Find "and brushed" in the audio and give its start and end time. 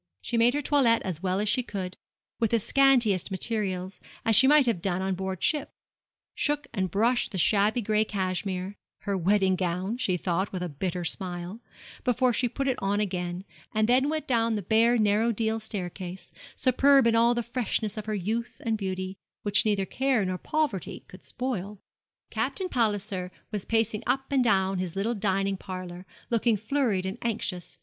6.73-7.31